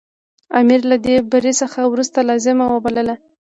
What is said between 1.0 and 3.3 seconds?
دې بري څخه وروسته لازمه وبلله.